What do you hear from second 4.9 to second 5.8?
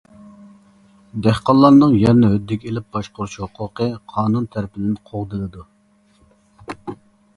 قوغدىلىدۇ.